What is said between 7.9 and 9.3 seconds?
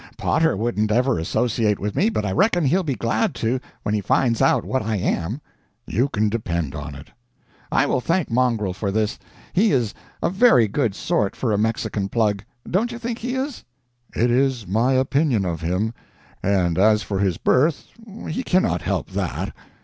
thank Mongrel for this.